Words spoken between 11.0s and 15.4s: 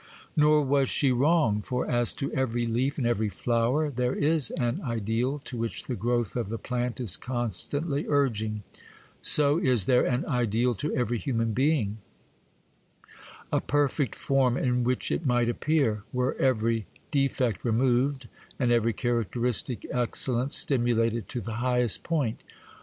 human being,—a perfect form in which it